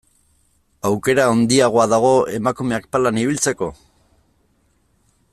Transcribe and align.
Aukera 0.89 1.25
handiagoa 1.33 1.85
dago 1.91 2.13
emakumeak 2.37 2.87
palan 2.97 3.19
ibiltzeko? 3.25 3.69